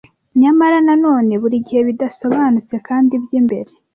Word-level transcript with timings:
Nyamara 0.41 0.77
na 0.87 0.95
none, 1.05 1.31
burigihe, 1.41 1.81
bidasobanutse 1.87 2.75
kandi 2.87 3.13
byimbere, 3.23 3.69